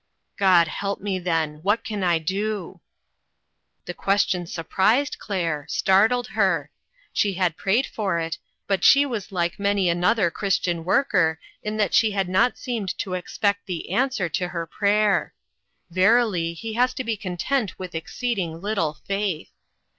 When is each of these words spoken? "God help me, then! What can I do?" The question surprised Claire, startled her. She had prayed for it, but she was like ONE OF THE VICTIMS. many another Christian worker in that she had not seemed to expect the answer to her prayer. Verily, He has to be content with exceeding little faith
"God 0.35 0.67
help 0.67 0.99
me, 0.99 1.19
then! 1.19 1.59
What 1.61 1.83
can 1.83 2.03
I 2.03 2.17
do?" 2.17 2.81
The 3.85 3.93
question 3.93 4.47
surprised 4.47 5.19
Claire, 5.19 5.67
startled 5.69 6.25
her. 6.29 6.71
She 7.13 7.33
had 7.33 7.55
prayed 7.55 7.85
for 7.85 8.17
it, 8.17 8.39
but 8.65 8.83
she 8.83 9.05
was 9.05 9.31
like 9.31 9.31
ONE 9.31 9.43
OF 9.43 9.47
THE 9.47 9.47
VICTIMS. 9.47 9.63
many 9.69 9.89
another 9.89 10.31
Christian 10.31 10.83
worker 10.85 11.39
in 11.61 11.77
that 11.77 11.93
she 11.93 12.09
had 12.13 12.29
not 12.29 12.57
seemed 12.57 12.97
to 12.97 13.13
expect 13.13 13.67
the 13.67 13.91
answer 13.91 14.27
to 14.27 14.47
her 14.47 14.65
prayer. 14.65 15.35
Verily, 15.91 16.55
He 16.55 16.73
has 16.73 16.95
to 16.95 17.03
be 17.03 17.15
content 17.15 17.77
with 17.77 17.93
exceeding 17.93 18.59
little 18.59 18.97
faith 19.05 19.51